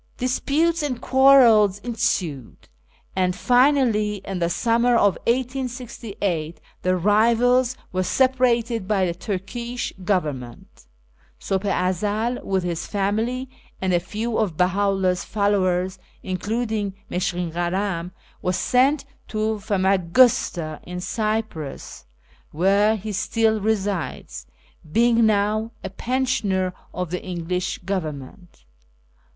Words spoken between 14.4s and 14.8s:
BeJui'